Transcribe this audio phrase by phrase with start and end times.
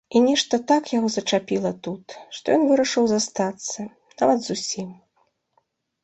[0.17, 3.85] І нешта так яго зачапіла тут, што ён вырашыў застацца,
[4.23, 4.89] нават зусім.